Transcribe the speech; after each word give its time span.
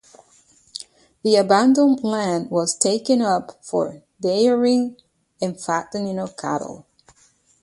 The 1.21 1.35
abandoned 1.35 2.03
land 2.03 2.49
was 2.49 2.75
taken 2.75 3.21
up 3.21 3.63
for 3.63 4.01
dairying 4.19 4.97
and 5.39 5.53
the 5.55 5.59
fattening 5.59 6.17
of 6.17 6.35
cattle. 6.35 6.87